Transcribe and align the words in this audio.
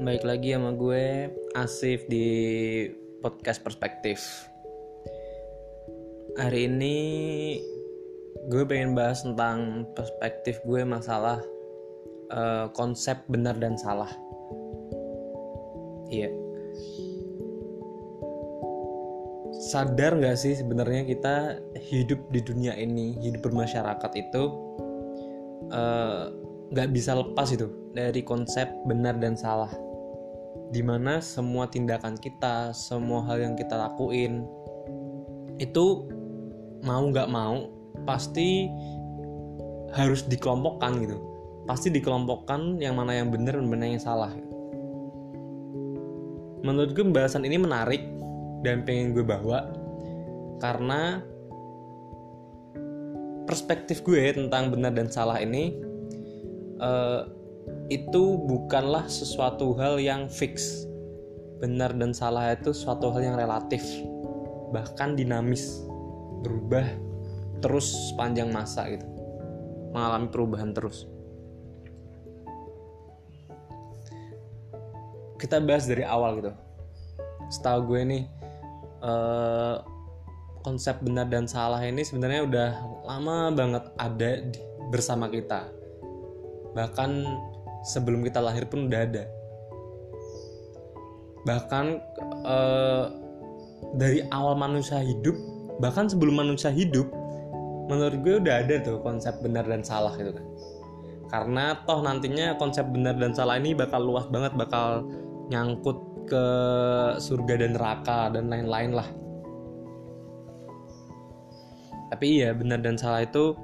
Baik 0.00 0.24
lagi 0.24 0.56
sama 0.56 0.72
gue 0.72 1.28
Asif 1.52 2.08
di 2.08 2.24
podcast 3.20 3.60
perspektif. 3.60 4.48
Hari 6.40 6.72
ini 6.72 6.96
gue 8.48 8.64
pengen 8.64 8.96
bahas 8.96 9.20
tentang 9.20 9.84
perspektif 9.92 10.56
gue 10.64 10.88
masalah 10.88 11.44
uh, 12.32 12.72
konsep 12.72 13.20
benar 13.28 13.60
dan 13.60 13.76
salah. 13.76 14.08
Iya. 16.08 16.32
Sadar 19.68 20.16
gak 20.16 20.40
sih 20.40 20.56
sebenarnya 20.56 21.04
kita 21.04 21.60
hidup 21.76 22.24
di 22.32 22.40
dunia 22.40 22.72
ini, 22.72 23.20
hidup 23.20 23.52
bermasyarakat 23.52 24.12
itu 24.16 24.42
uh, 25.68 26.32
gak 26.72 26.88
bisa 26.88 27.20
lepas 27.20 27.52
itu 27.52 27.68
dari 27.92 28.24
konsep 28.24 28.64
benar 28.88 29.20
dan 29.20 29.36
salah 29.36 29.89
di 30.70 30.82
mana 30.86 31.18
semua 31.18 31.66
tindakan 31.66 32.14
kita 32.14 32.70
semua 32.70 33.26
hal 33.26 33.42
yang 33.42 33.54
kita 33.58 33.74
lakuin 33.74 34.46
itu 35.58 36.06
mau 36.86 37.02
nggak 37.10 37.28
mau 37.28 37.68
pasti 38.06 38.70
harus 39.92 40.24
dikelompokkan 40.24 41.02
gitu. 41.02 41.18
Pasti 41.66 41.92
dikelompokkan 41.92 42.80
yang 42.80 42.96
mana 42.96 43.18
yang 43.18 43.28
benar 43.28 43.58
dan 43.58 43.66
mana 43.68 43.84
yang 43.86 44.00
salah. 44.00 44.32
Menurut 46.62 46.94
gue 46.94 47.04
pembahasan 47.04 47.44
ini 47.44 47.58
menarik 47.60 48.02
dan 48.62 48.86
pengen 48.86 49.12
gue 49.16 49.24
bawa 49.24 49.72
karena 50.60 51.24
perspektif 53.48 54.04
gue 54.06 54.30
tentang 54.30 54.70
benar 54.70 54.92
dan 54.94 55.08
salah 55.10 55.40
ini 55.42 55.74
uh, 56.78 57.39
itu 57.90 58.38
bukanlah 58.38 59.10
sesuatu 59.10 59.74
hal 59.74 59.98
yang 59.98 60.30
fix. 60.30 60.86
Benar 61.58 61.92
dan 61.98 62.14
salah 62.14 62.54
itu 62.54 62.70
suatu 62.72 63.10
hal 63.12 63.20
yang 63.20 63.36
relatif, 63.36 63.82
bahkan 64.72 65.18
dinamis, 65.18 65.82
berubah 66.40 66.86
terus 67.60 67.92
sepanjang 68.08 68.48
masa 68.48 68.88
gitu. 68.88 69.04
Mengalami 69.92 70.30
perubahan 70.32 70.70
terus. 70.72 71.04
Kita 75.36 75.58
bahas 75.60 75.84
dari 75.84 76.06
awal 76.06 76.40
gitu. 76.40 76.52
Setahu 77.50 77.90
gue 77.90 78.00
nih 78.06 78.24
eh, 79.02 79.76
konsep 80.62 81.02
benar 81.02 81.26
dan 81.26 81.48
salah 81.50 81.82
ini 81.82 82.06
sebenarnya 82.06 82.40
udah 82.46 82.70
lama 83.04 83.50
banget 83.50 83.84
ada 83.98 84.30
di, 84.46 84.60
bersama 84.92 85.26
kita. 85.26 85.68
Bahkan 86.76 87.10
sebelum 87.84 88.24
kita 88.24 88.40
lahir 88.40 88.68
pun 88.68 88.88
udah 88.88 89.00
ada. 89.04 89.24
Bahkan 91.48 91.86
uh, 92.44 93.04
dari 93.96 94.20
awal 94.28 94.56
manusia 94.60 95.00
hidup 95.00 95.34
bahkan 95.80 96.04
sebelum 96.04 96.36
manusia 96.36 96.68
hidup 96.68 97.08
menurut 97.88 98.20
gue 98.20 98.34
udah 98.38 98.54
ada 98.62 98.76
tuh 98.84 99.00
konsep 99.00 99.34
benar 99.40 99.64
dan 99.66 99.80
salah 99.80 100.12
gitu 100.14 100.30
kan. 100.36 100.46
Karena 101.30 101.78
toh 101.86 102.02
nantinya 102.02 102.58
konsep 102.58 102.84
benar 102.90 103.16
dan 103.16 103.32
salah 103.32 103.56
ini 103.56 103.72
bakal 103.72 104.02
luas 104.02 104.26
banget 104.28 104.52
bakal 104.54 105.06
nyangkut 105.48 105.98
ke 106.28 106.44
surga 107.18 107.66
dan 107.66 107.74
neraka 107.74 108.30
dan 108.30 108.46
lain-lain 108.46 108.94
lah. 108.94 109.08
Tapi 112.10 112.42
iya 112.42 112.50
benar 112.54 112.82
dan 112.82 112.98
salah 112.98 113.22
itu 113.22 113.54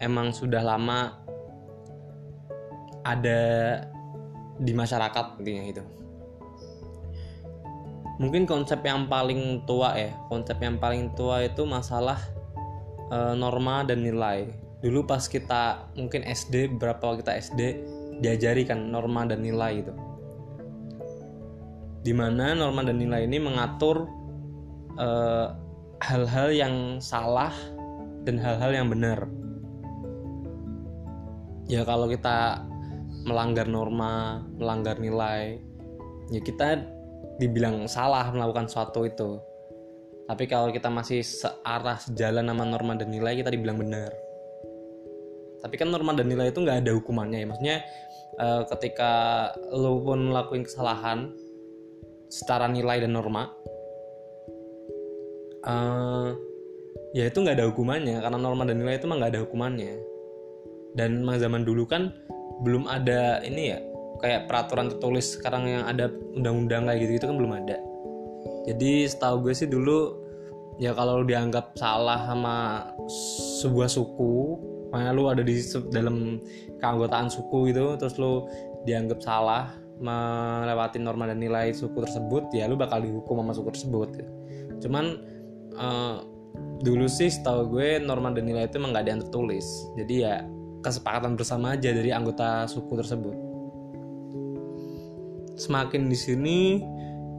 emang 0.00 0.32
sudah 0.32 0.60
lama 0.60 1.25
ada 3.06 3.40
di 4.56 4.72
masyarakat 4.72 5.38
intinya 5.38 5.64
itu 5.68 5.84
mungkin 8.16 8.48
konsep 8.48 8.80
yang 8.80 9.06
paling 9.06 9.62
tua 9.68 9.92
ya 9.94 10.16
konsep 10.32 10.56
yang 10.58 10.80
paling 10.80 11.12
tua 11.12 11.44
itu 11.44 11.68
masalah 11.68 12.16
e, 13.12 13.18
norma 13.36 13.84
dan 13.86 14.02
nilai. 14.02 14.50
Dulu 14.80 15.08
pas 15.08 15.24
kita 15.24 15.92
mungkin 15.96 16.22
SD 16.24 16.76
berapa 16.76 17.16
kita 17.20 17.32
SD 17.32 17.60
diajari 18.20 18.64
kan 18.64 18.92
norma 18.92 19.28
dan 19.28 19.44
nilai 19.44 19.84
itu 19.84 19.92
di 22.06 22.14
mana 22.14 22.54
norma 22.54 22.86
dan 22.86 23.02
nilai 23.02 23.26
ini 23.26 23.42
mengatur 23.42 24.06
eh, 24.94 25.46
hal-hal 26.06 26.48
e, 26.54 26.58
yang 26.62 26.74
salah 27.02 27.50
dan 28.22 28.38
hal-hal 28.38 28.70
yang 28.70 28.86
benar. 28.86 29.26
Ya 31.66 31.82
kalau 31.82 32.06
kita 32.06 32.62
melanggar 33.26 33.66
norma, 33.66 34.46
melanggar 34.54 35.02
nilai, 35.02 35.58
ya 36.30 36.40
kita 36.40 36.78
dibilang 37.42 37.90
salah 37.90 38.30
melakukan 38.30 38.70
suatu 38.70 39.02
itu. 39.04 39.42
Tapi 40.26 40.46
kalau 40.50 40.70
kita 40.70 40.90
masih 40.90 41.22
searah 41.22 41.98
sejalan 42.02 42.46
sama 42.46 42.64
norma 42.66 42.94
dan 42.98 43.10
nilai, 43.10 43.38
kita 43.38 43.50
dibilang 43.50 43.78
benar. 43.78 44.10
Tapi 45.62 45.74
kan 45.74 45.90
norma 45.90 46.14
dan 46.14 46.30
nilai 46.30 46.54
itu 46.54 46.62
nggak 46.62 46.86
ada 46.86 46.92
hukumannya 46.94 47.42
ya. 47.42 47.46
Maksudnya 47.46 47.76
eh, 48.38 48.62
ketika 48.70 49.12
lo 49.74 50.02
pun 50.02 50.30
melakukan 50.30 50.66
kesalahan 50.66 51.34
secara 52.30 52.66
nilai 52.66 53.02
dan 53.02 53.14
norma, 53.14 53.50
uh, 55.66 56.34
ya 57.14 57.26
itu 57.30 57.38
nggak 57.38 57.58
ada 57.58 57.66
hukumannya 57.70 58.18
karena 58.18 58.38
norma 58.38 58.66
dan 58.66 58.82
nilai 58.82 58.98
itu 58.98 59.06
mah 59.06 59.16
nggak 59.18 59.32
ada 59.34 59.42
hukumannya. 59.46 59.94
Dan 60.96 61.22
zaman 61.22 61.62
dulu 61.62 61.84
kan 61.84 62.08
belum 62.64 62.88
ada 62.88 63.44
ini 63.44 63.74
ya 63.74 63.78
kayak 64.20 64.48
peraturan 64.48 64.88
tertulis 64.88 65.36
sekarang 65.36 65.68
yang 65.68 65.84
ada 65.84 66.08
undang-undang 66.32 66.88
kayak 66.88 66.98
gitu 67.04 67.12
gitu 67.20 67.24
kan 67.28 67.36
belum 67.36 67.52
ada. 67.52 67.76
Jadi 68.66 69.06
setahu 69.06 69.46
gue 69.46 69.54
sih 69.54 69.68
dulu 69.68 70.26
ya 70.76 70.92
kalau 70.92 71.24
dianggap 71.24 71.72
salah 71.76 72.28
sama 72.28 72.56
sebuah 73.62 73.88
suku 73.88 74.60
makanya 74.92 75.12
lu 75.12 75.24
ada 75.28 75.42
di 75.42 75.56
dalam 75.90 76.40
keanggotaan 76.78 77.28
suku 77.32 77.72
gitu 77.72 77.96
terus 77.98 78.16
lu 78.20 78.46
dianggap 78.86 79.18
salah 79.18 79.72
melewati 79.96 81.00
norma 81.00 81.24
dan 81.24 81.40
nilai 81.40 81.72
suku 81.72 82.04
tersebut 82.04 82.52
ya 82.52 82.68
lu 82.68 82.76
bakal 82.76 83.00
dihukum 83.00 83.40
sama 83.40 83.52
suku 83.56 83.70
tersebut. 83.72 84.08
Cuman 84.84 85.20
uh, 85.76 86.20
dulu 86.84 87.08
sih 87.08 87.32
setahu 87.32 87.72
gue 87.72 88.00
norma 88.00 88.32
dan 88.32 88.44
nilai 88.44 88.68
itu 88.68 88.76
emang 88.76 88.92
gak 88.92 89.08
ada 89.08 89.10
yang 89.16 89.22
tertulis. 89.24 89.66
Jadi 89.96 90.14
ya 90.24 90.44
kesepakatan 90.86 91.34
bersama 91.34 91.74
aja 91.74 91.90
dari 91.90 92.14
anggota 92.14 92.70
suku 92.70 92.94
tersebut. 92.94 93.34
Semakin 95.58 96.06
di 96.06 96.14
sini, 96.14 96.58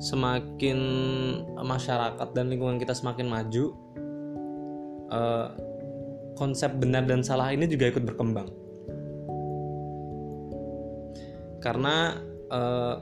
semakin 0.03 0.79
masyarakat 1.55 2.27
dan 2.35 2.51
lingkungan 2.51 2.75
kita 2.75 2.91
semakin 2.91 3.31
maju, 3.31 3.71
uh, 5.07 5.47
konsep 6.35 6.75
benar 6.75 7.07
dan 7.07 7.23
salah 7.23 7.55
ini 7.55 7.71
juga 7.71 7.87
ikut 7.87 8.03
berkembang. 8.03 8.51
Karena 11.63 12.19
uh, 12.51 12.99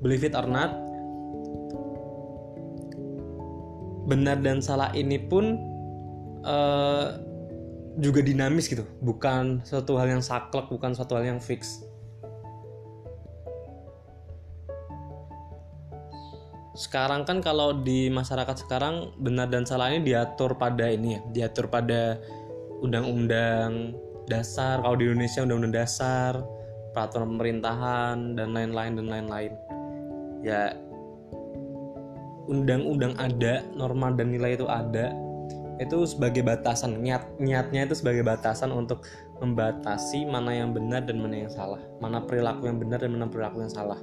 believe 0.00 0.24
it 0.24 0.32
or 0.32 0.48
not, 0.48 0.72
benar 4.08 4.40
dan 4.40 4.64
salah 4.64 4.88
ini 4.96 5.20
pun 5.20 5.60
uh, 6.46 7.25
juga 7.96 8.20
dinamis 8.20 8.68
gitu. 8.68 8.84
Bukan 9.00 9.64
suatu 9.64 9.96
hal 9.96 10.12
yang 10.12 10.22
saklek 10.24 10.68
bukan 10.68 10.92
suatu 10.92 11.16
hal 11.16 11.24
yang 11.36 11.40
fix. 11.40 11.80
Sekarang 16.76 17.24
kan 17.24 17.40
kalau 17.40 17.72
di 17.72 18.12
masyarakat 18.12 18.68
sekarang 18.68 19.16
benar 19.16 19.48
dan 19.48 19.64
salah 19.64 19.88
ini 19.88 20.04
diatur 20.04 20.60
pada 20.60 20.92
ini 20.92 21.16
ya. 21.16 21.20
Diatur 21.32 21.72
pada 21.72 22.20
undang-undang 22.84 23.96
dasar. 24.28 24.84
Kalau 24.84 24.96
di 25.00 25.08
Indonesia 25.08 25.40
undang-undang 25.40 25.76
dasar 25.80 26.32
peraturan 26.92 27.36
pemerintahan 27.36 28.36
dan 28.36 28.52
lain-lain 28.52 28.92
dan 29.00 29.06
lain-lain. 29.08 29.52
Ya 30.44 30.76
undang-undang 32.46 33.16
ada 33.16 33.64
norma 33.72 34.12
dan 34.12 34.30
nilai 34.36 34.54
itu 34.54 34.68
ada 34.68 35.10
itu 35.76 36.08
sebagai 36.08 36.40
batasan 36.40 37.04
niat 37.04 37.36
niatnya 37.36 37.84
itu 37.84 37.94
sebagai 37.96 38.24
batasan 38.24 38.72
untuk 38.72 39.04
membatasi 39.40 40.24
mana 40.24 40.56
yang 40.56 40.72
benar 40.72 41.04
dan 41.04 41.20
mana 41.20 41.44
yang 41.44 41.52
salah. 41.52 41.80
Mana 42.00 42.24
perilaku 42.24 42.68
yang 42.68 42.80
benar 42.80 43.04
dan 43.04 43.12
mana 43.12 43.28
perilaku 43.28 43.60
yang 43.60 43.72
salah. 43.72 44.00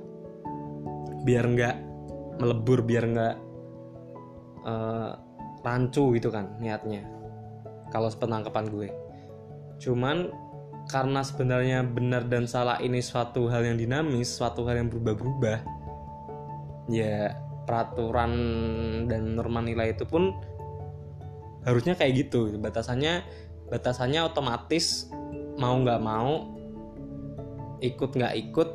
Biar 1.25 1.45
nggak 1.49 1.75
melebur 2.37 2.85
biar 2.85 3.03
nggak 3.09 3.35
uh, 4.65 5.11
rancu 5.65 6.13
gitu 6.13 6.29
kan 6.29 6.53
niatnya. 6.61 7.05
Kalau 7.89 8.09
sepenangkapan 8.09 8.65
gue. 8.69 8.89
Cuman 9.81 10.29
karena 10.89 11.23
sebenarnya 11.23 11.79
benar 11.87 12.27
dan 12.27 12.45
salah 12.45 12.77
ini 12.83 12.99
suatu 12.99 13.47
hal 13.47 13.63
yang 13.63 13.79
dinamis 13.79 14.27
suatu 14.35 14.67
hal 14.67 14.83
yang 14.83 14.89
berubah-berubah 14.91 15.63
ya 16.91 17.31
peraturan 17.63 18.31
dan 19.07 19.39
norma 19.39 19.63
nilai 19.63 19.95
itu 19.95 20.03
pun 20.03 20.35
harusnya 21.63 21.95
kayak 21.95 22.27
gitu 22.27 22.53
batasannya 22.59 23.23
batasannya 23.71 24.21
otomatis 24.27 25.07
mau 25.57 25.79
nggak 25.79 26.01
mau 26.03 26.53
ikut 27.83 28.09
nggak 28.15 28.33
ikut 28.47 28.69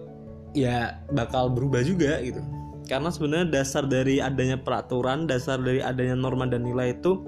ya 0.57 1.01
bakal 1.13 1.53
berubah 1.53 1.85
juga 1.85 2.21
gitu. 2.21 2.41
Karena 2.89 3.13
sebenarnya 3.13 3.53
dasar 3.53 3.85
dari 3.85 4.17
adanya 4.17 4.57
peraturan 4.57 5.29
dasar 5.29 5.61
dari 5.61 5.85
adanya 5.85 6.17
norma 6.17 6.49
dan 6.49 6.65
nilai 6.65 6.97
itu 6.97 7.21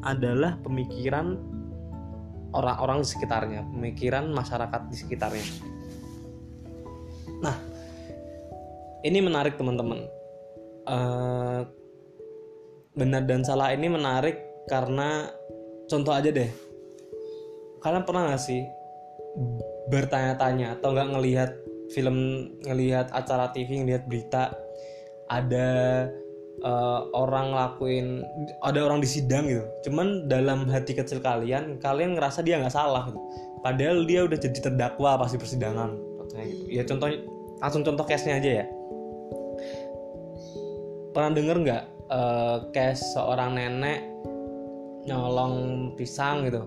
adalah 0.00 0.56
pemikiran 0.64 1.36
orang-orang 2.56 3.04
di 3.04 3.08
sekitarnya 3.12 3.60
pemikiran 3.68 4.32
masyarakat 4.32 4.80
di 4.88 4.96
sekitarnya. 4.96 5.46
Nah 7.44 7.56
ini 9.04 9.18
menarik 9.20 9.60
teman-teman. 9.60 10.08
Uh, 10.88 11.68
benar 12.96 13.28
dan 13.28 13.44
salah 13.44 13.76
ini 13.76 13.92
menarik 13.92 14.47
karena 14.68 15.32
contoh 15.88 16.12
aja 16.12 16.30
deh. 16.30 16.50
Kalian 17.80 18.04
pernah 18.04 18.30
gak 18.30 18.42
sih 18.42 18.62
bertanya-tanya 19.88 20.78
atau 20.78 20.92
nggak 20.92 21.08
ngelihat 21.16 21.50
film 21.88 22.16
ngelihat 22.68 23.08
acara 23.16 23.48
TV 23.56 23.80
ngelihat 23.80 24.04
berita 24.04 24.52
ada 25.32 25.68
uh, 26.60 27.08
orang 27.16 27.52
lakuin 27.56 28.24
ada 28.60 28.84
orang 28.84 29.00
di 29.00 29.08
sidang 29.08 29.48
gitu. 29.48 29.64
Cuman 29.88 30.28
dalam 30.28 30.68
hati 30.68 30.92
kecil 30.92 31.24
kalian 31.24 31.80
kalian 31.80 32.16
ngerasa 32.16 32.44
dia 32.44 32.60
nggak 32.60 32.74
salah 32.74 33.08
gitu. 33.08 33.20
Padahal 33.64 34.04
dia 34.04 34.28
udah 34.28 34.38
jadi 34.38 34.58
terdakwa 34.60 35.18
pasti 35.18 35.40
persidangan. 35.40 35.96
Gitu. 36.38 36.64
Ya 36.70 36.86
contoh 36.86 37.10
langsung 37.58 37.82
contoh 37.82 38.04
case 38.04 38.28
nya 38.28 38.38
aja 38.38 38.50
ya. 38.62 38.66
Pernah 41.16 41.32
denger 41.34 41.56
nggak 41.64 41.84
uh, 42.12 42.56
case 42.70 43.02
seorang 43.16 43.56
nenek 43.56 44.04
nyolong 45.08 45.54
pisang 45.96 46.44
gitu. 46.44 46.62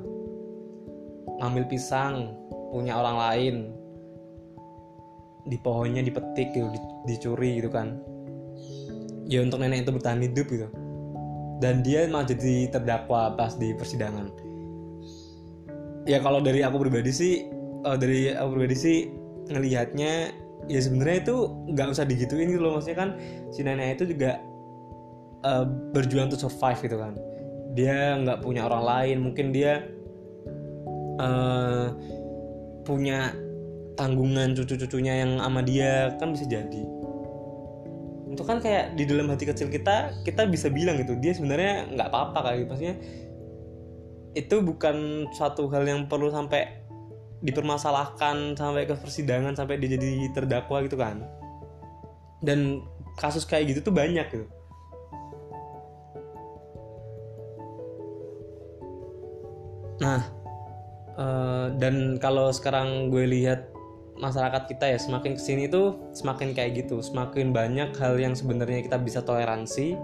Ngambil 1.38 1.64
pisang 1.70 2.34
punya 2.74 2.98
orang 2.98 3.18
lain. 3.18 3.56
Di 5.46 5.58
pohonnya 5.62 6.02
dipetik 6.02 6.54
gitu 6.54 6.70
dicuri 7.06 7.62
gitu 7.62 7.70
kan. 7.70 8.02
Ya 9.30 9.46
untuk 9.46 9.62
nenek 9.62 9.86
itu 9.86 9.94
bertahan 9.94 10.22
hidup 10.26 10.50
gitu. 10.50 10.68
Dan 11.62 11.86
dia 11.86 12.10
malah 12.10 12.26
jadi 12.26 12.74
terdakwa 12.74 13.38
pas 13.38 13.54
di 13.54 13.74
persidangan. 13.78 14.34
Ya 16.10 16.18
kalau 16.18 16.42
dari 16.42 16.66
aku 16.66 16.82
pribadi 16.82 17.14
sih 17.14 17.34
uh, 17.86 17.94
dari 17.94 18.34
aku 18.34 18.58
pribadi 18.58 18.76
sih 18.78 18.98
ngelihatnya 19.54 20.34
ya 20.70 20.80
sebenarnya 20.82 21.30
itu 21.30 21.36
nggak 21.74 21.88
usah 21.94 22.06
digituin 22.06 22.50
gitu 22.50 22.62
loh. 22.66 22.82
Maksudnya 22.82 22.98
kan 22.98 23.10
si 23.54 23.62
nenek 23.62 24.02
itu 24.02 24.18
juga 24.18 24.42
uh, 25.46 25.66
berjuang 25.94 26.34
untuk 26.34 26.50
survive 26.50 26.82
gitu 26.82 26.98
kan 26.98 27.14
dia 27.76 28.20
nggak 28.20 28.44
punya 28.44 28.68
orang 28.68 28.84
lain. 28.84 29.18
Mungkin 29.24 29.56
dia 29.56 29.86
uh, 31.20 31.96
punya 32.84 33.36
tanggungan 33.96 34.56
cucu-cucunya 34.58 35.24
yang 35.26 35.40
sama 35.40 35.62
dia 35.64 36.16
kan 36.18 36.36
bisa 36.36 36.46
jadi. 36.48 36.84
Itu 38.32 38.44
kan 38.48 38.64
kayak 38.64 38.96
di 38.96 39.04
dalam 39.04 39.28
hati 39.28 39.44
kecil 39.44 39.68
kita 39.68 40.24
kita 40.24 40.48
bisa 40.48 40.72
bilang 40.72 40.96
gitu 41.00 41.20
dia 41.20 41.36
sebenarnya 41.36 41.92
nggak 41.92 42.08
apa-apa 42.12 42.40
kayak 42.48 42.58
gitu. 42.64 42.70
Maksudnya 42.72 42.96
itu 44.32 44.56
bukan 44.64 45.28
suatu 45.36 45.68
hal 45.68 45.84
yang 45.84 46.08
perlu 46.08 46.32
sampai 46.32 46.80
dipermasalahkan 47.42 48.56
sampai 48.56 48.86
ke 48.86 48.96
persidangan 48.96 49.58
sampai 49.58 49.82
dia 49.82 49.98
jadi 50.00 50.32
terdakwa 50.32 50.84
gitu 50.88 50.96
kan. 50.96 51.24
Dan 52.42 52.82
kasus 53.20 53.44
kayak 53.46 53.76
gitu 53.76 53.92
tuh 53.92 53.94
banyak 53.94 54.26
gitu 54.32 54.48
nah 60.02 60.26
uh, 61.16 61.70
dan 61.78 62.18
kalau 62.18 62.50
sekarang 62.50 63.14
gue 63.14 63.30
lihat 63.30 63.72
masyarakat 64.22 64.70
kita 64.70 64.86
ya 64.86 65.00
semakin 65.02 65.34
ke 65.34 65.42
sini 65.42 65.66
tuh 65.66 65.98
semakin 66.14 66.54
kayak 66.54 66.86
gitu. 66.86 67.02
Semakin 67.02 67.50
banyak 67.50 67.90
hal 67.98 68.22
yang 68.22 68.38
sebenarnya 68.38 68.86
kita 68.86 69.02
bisa 69.02 69.26
toleransi 69.26 69.98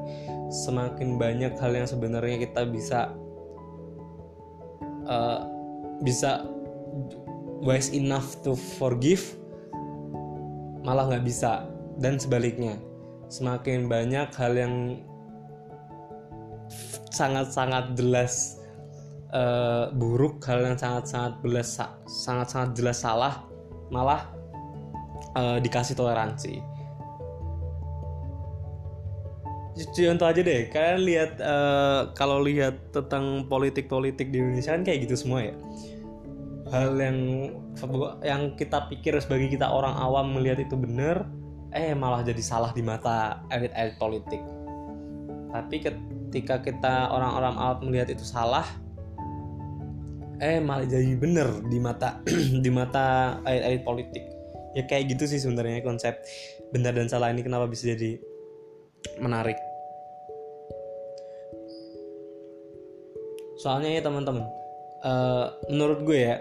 semakin 0.50 1.22
banyak 1.22 1.54
hal 1.62 1.72
yang 1.78 1.86
sebenarnya 1.86 2.42
kita 2.50 2.66
bisa 2.66 3.14
uh, 5.06 5.46
bisa 6.02 6.50
wise 7.62 7.94
enough 7.94 8.42
to 8.42 8.58
forgive 8.58 9.38
malah 10.82 11.06
nggak 11.14 11.24
bisa. 11.24 11.70
Dan 11.98 12.18
sebaliknya 12.18 12.82
semakin 13.30 13.86
banyak 13.86 14.30
hal 14.34 14.54
yang 14.58 14.74
sangat-sangat 17.14 17.98
jelas 17.98 18.57
uh, 19.34 19.92
buruk 19.96 20.44
hal 20.48 20.64
yang 20.64 20.78
sangat-sangat 20.80 21.40
jelas 21.44 21.70
sangat-sangat 22.08 22.70
jelas 22.78 22.98
salah 23.02 23.44
malah 23.92 24.32
uh, 25.36 25.58
dikasih 25.64 25.96
toleransi. 25.96 26.60
Contoh 29.78 30.26
aja 30.26 30.42
deh. 30.42 30.74
Kalian 30.74 31.02
lihat 31.06 31.32
uh, 31.38 32.10
kalau 32.18 32.42
lihat 32.42 32.90
tentang 32.90 33.46
politik-politik 33.46 34.34
di 34.34 34.42
Indonesia 34.42 34.74
kan 34.74 34.82
kayak 34.82 35.06
gitu 35.06 35.14
semua 35.14 35.54
ya. 35.54 35.56
Hal 36.74 36.98
yang 36.98 37.18
yang 38.26 38.42
kita 38.58 38.90
pikir 38.90 39.14
sebagai 39.22 39.54
kita 39.54 39.70
orang 39.70 39.94
awam 39.96 40.34
melihat 40.34 40.66
itu 40.66 40.74
benar 40.74 41.30
eh 41.72 41.94
malah 41.94 42.26
jadi 42.26 42.42
salah 42.42 42.74
di 42.74 42.82
mata 42.82 43.46
elit-elit 43.54 43.96
politik. 44.02 44.42
Tapi 45.54 45.76
ketika 45.86 46.60
kita 46.66 47.14
orang-orang 47.14 47.56
awam 47.56 47.78
melihat 47.86 48.18
itu 48.18 48.26
salah 48.26 48.66
eh 50.38 50.62
malah 50.62 50.86
jadi 50.86 51.18
bener 51.18 51.66
di 51.66 51.82
mata 51.82 52.22
di 52.64 52.70
mata 52.70 53.38
elit-elit 53.46 53.82
politik. 53.82 54.24
Ya 54.78 54.86
kayak 54.86 55.18
gitu 55.18 55.26
sih 55.26 55.42
sebenarnya 55.42 55.82
konsep 55.82 56.22
benar 56.70 56.94
dan 56.94 57.10
salah 57.10 57.34
ini 57.34 57.42
kenapa 57.42 57.66
bisa 57.66 57.90
jadi 57.94 58.22
menarik. 59.18 59.58
Soalnya 63.58 63.98
ya 63.98 64.02
teman-teman 64.06 64.46
uh, 65.02 65.58
menurut 65.74 66.06
gue 66.06 66.20
ya 66.22 66.38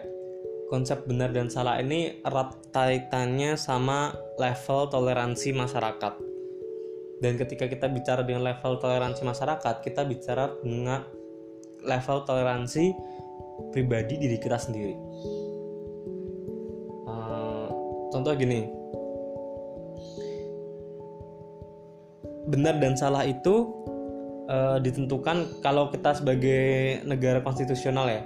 konsep 0.68 1.08
benar 1.08 1.32
dan 1.32 1.48
salah 1.48 1.80
ini 1.80 2.20
erat 2.20 2.52
kaitannya 2.76 3.56
sama 3.56 4.12
level 4.36 4.92
toleransi 4.92 5.56
masyarakat. 5.56 6.14
Dan 7.16 7.40
ketika 7.40 7.64
kita 7.64 7.88
bicara 7.88 8.20
dengan 8.20 8.44
level 8.44 8.76
toleransi 8.76 9.24
masyarakat 9.24 9.80
kita 9.80 10.04
bicara 10.04 10.52
dengan 10.60 11.08
level 11.80 12.28
toleransi 12.28 12.92
pribadi 13.70 14.16
diri 14.16 14.36
kita 14.40 14.56
sendiri? 14.56 14.94
Uh, 17.06 17.68
contoh 18.10 18.32
gini. 18.34 18.68
Benar 22.46 22.78
dan 22.78 22.94
salah 22.94 23.26
itu 23.26 23.74
uh, 24.46 24.78
ditentukan 24.78 25.60
kalau 25.60 25.90
kita 25.90 26.14
sebagai 26.14 26.98
negara 27.02 27.42
konstitusional 27.42 28.06
ya. 28.06 28.22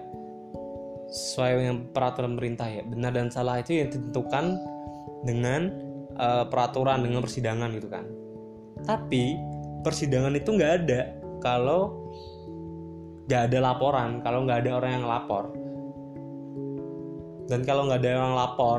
Sesuai 1.11 1.59
dengan 1.59 1.79
peraturan 1.91 2.37
pemerintah 2.37 2.69
ya. 2.69 2.83
Benar 2.87 3.13
dan 3.17 3.29
salah 3.33 3.59
itu 3.59 3.81
yang 3.81 3.89
ditentukan 3.91 4.61
dengan 5.25 5.73
uh, 6.21 6.45
peraturan 6.47 7.03
dengan 7.03 7.21
persidangan 7.25 7.69
gitu 7.75 7.89
kan. 7.89 8.05
Tapi 8.85 9.37
persidangan 9.85 10.37
itu 10.37 10.49
nggak 10.57 10.73
ada 10.85 11.01
kalau 11.41 12.00
nggak 13.29 13.43
ada 13.51 13.59
laporan 13.61 14.23
kalau 14.25 14.47
nggak 14.47 14.65
ada 14.67 14.71
orang 14.79 14.93
yang 15.01 15.07
lapor. 15.09 15.45
Dan 17.51 17.67
kalau 17.67 17.91
nggak 17.91 18.01
ada 18.07 18.11
orang 18.23 18.35
lapor 18.39 18.79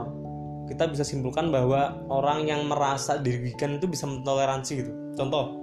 kita 0.71 0.87
bisa 0.87 1.03
simpulkan 1.03 1.51
bahwa 1.51 1.99
orang 2.07 2.47
yang 2.47 2.63
merasa 2.63 3.19
dirugikan 3.19 3.75
itu 3.75 3.91
bisa 3.91 4.07
mentoleransi 4.07 4.71
gitu. 4.79 4.91
Contoh 5.19 5.59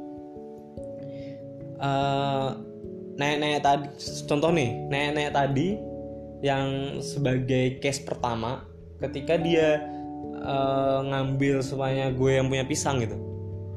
uh, 1.80 2.52
nenek-nenek 3.16 3.62
tadi 3.64 3.86
contoh 4.28 4.50
nih 4.52 4.70
nenek-nenek 4.92 5.32
tadi 5.32 5.68
yang 6.44 6.66
sebagai 7.02 7.82
case 7.82 8.04
pertama 8.04 8.62
ketika 9.02 9.34
dia 9.40 9.82
uh, 10.38 11.02
ngambil 11.02 11.64
supaya 11.66 12.14
gue 12.14 12.30
yang 12.38 12.46
punya 12.46 12.62
pisang 12.62 13.02
gitu 13.02 13.18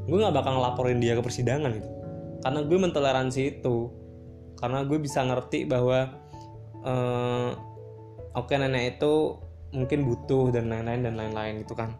gue 0.06 0.18
nggak 0.18 0.34
bakal 0.34 0.58
ngelaporin 0.58 0.98
dia 0.98 1.14
ke 1.14 1.22
persidangan 1.22 1.72
gitu. 1.78 1.90
Karena 2.42 2.60
gue 2.66 2.78
mentoleransi 2.78 3.42
itu 3.58 3.76
karena 4.62 4.86
gue 4.86 4.98
bisa 5.02 5.26
ngerti 5.26 5.66
bahwa 5.66 6.14
uh, 6.86 7.50
oke 8.38 8.46
okay, 8.46 8.62
nenek 8.62 8.98
itu 8.98 9.42
mungkin 9.74 10.06
butuh 10.06 10.54
dan 10.54 10.70
lain-lain 10.70 11.02
dan 11.02 11.16
lain-lain 11.18 11.66
gitu 11.66 11.74
kan. 11.74 11.98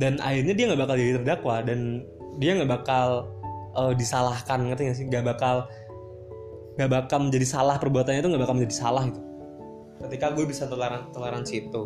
Dan 0.00 0.20
akhirnya 0.20 0.52
dia 0.56 0.64
nggak 0.72 0.80
bakal 0.80 0.96
jadi 0.96 1.12
terdakwa 1.20 1.56
dan 1.60 2.04
dia 2.40 2.56
nggak 2.56 2.72
bakal 2.72 3.08
uh, 3.76 3.92
disalahkan 3.92 4.64
ngerti 4.68 4.82
gak 4.88 4.96
sih? 4.96 5.06
Nggak 5.08 5.36
bakal 5.36 5.68
nggak 6.76 6.90
bakal 6.92 7.18
menjadi 7.28 7.46
salah 7.48 7.76
perbuatannya 7.80 8.20
itu 8.20 8.28
nggak 8.32 8.42
bakal 8.44 8.56
menjadi 8.56 8.76
salah 8.76 9.04
itu 9.08 9.20
ketika 9.96 10.28
gue 10.36 10.44
bisa 10.44 10.68
toleran 10.68 11.08
toleransi 11.12 11.68
itu. 11.68 11.82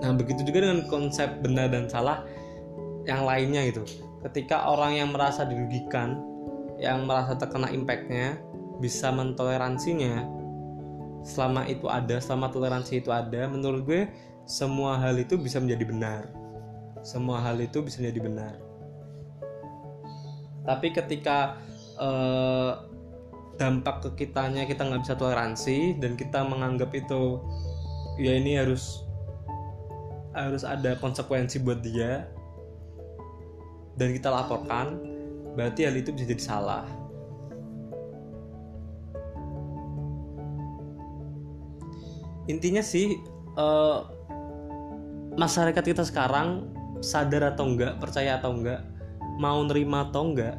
Nah 0.00 0.12
begitu 0.16 0.44
juga 0.44 0.64
dengan 0.68 0.88
konsep 0.88 1.40
benar 1.44 1.68
dan 1.68 1.88
salah 1.88 2.24
yang 3.04 3.28
lainnya 3.28 3.68
gitu 3.68 4.05
ketika 4.26 4.66
orang 4.66 4.98
yang 4.98 5.14
merasa 5.14 5.46
dirugikan 5.46 6.18
yang 6.76 7.06
merasa 7.06 7.38
terkena 7.38 7.70
impactnya 7.70 8.36
bisa 8.82 9.08
mentoleransinya 9.14 10.26
selama 11.24 11.64
itu 11.66 11.86
ada 11.88 12.20
selama 12.20 12.52
toleransi 12.52 13.00
itu 13.00 13.10
ada 13.14 13.48
menurut 13.48 13.82
gue 13.86 14.02
semua 14.46 14.94
hal 14.94 15.18
itu 15.18 15.34
bisa 15.34 15.58
menjadi 15.58 15.84
benar. 15.90 16.22
Semua 17.02 17.42
hal 17.42 17.58
itu 17.58 17.82
bisa 17.82 17.98
menjadi 17.98 18.20
benar. 18.22 18.54
Tapi 20.62 20.94
ketika 20.94 21.58
eh, 21.98 22.72
dampak 23.58 24.06
ke 24.06 24.26
kitanya 24.26 24.62
kita 24.70 24.86
nggak 24.86 25.02
bisa 25.02 25.18
toleransi 25.18 25.98
dan 25.98 26.14
kita 26.14 26.46
menganggap 26.46 26.94
itu 26.94 27.42
ya 28.22 28.38
ini 28.38 28.58
harus 28.60 29.02
harus 30.36 30.62
ada 30.62 30.94
konsekuensi 31.00 31.64
buat 31.64 31.80
dia 31.80 32.28
dan 33.96 34.12
kita 34.12 34.28
laporkan 34.28 35.00
berarti 35.56 35.88
hal 35.88 35.96
itu 35.96 36.12
bisa 36.12 36.28
jadi 36.28 36.44
salah. 36.44 36.84
Intinya 42.46 42.84
sih 42.84 43.18
uh, 43.58 44.06
masyarakat 45.34 45.82
kita 45.82 46.06
sekarang 46.06 46.70
sadar 47.02 47.56
atau 47.56 47.66
enggak 47.66 47.98
percaya 47.98 48.38
atau 48.38 48.54
enggak 48.54 48.84
mau 49.42 49.60
nerima 49.66 50.06
atau 50.06 50.30
enggak 50.30 50.56